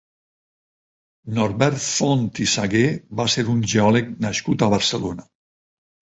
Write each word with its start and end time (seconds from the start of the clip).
Norbert 1.35 1.77
Font 1.87 2.23
i 2.47 2.47
Sagué 2.55 2.81
va 3.21 3.27
ser 3.35 3.45
un 3.55 3.61
geòleg 3.75 4.11
nascut 4.27 4.67
a 4.67 4.73
Barcelona. 4.75 5.29